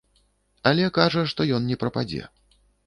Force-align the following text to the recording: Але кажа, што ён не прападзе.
Але 0.71 0.89
кажа, 0.97 1.27
што 1.35 1.49
ён 1.59 1.71
не 1.71 1.81
прападзе. 1.87 2.23